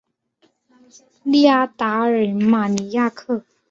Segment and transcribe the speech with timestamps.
[1.25, 3.45] 利阿达尔马尼亚克。